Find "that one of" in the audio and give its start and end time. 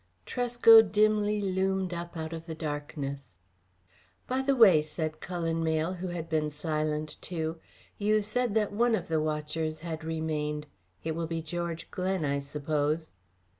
8.55-9.09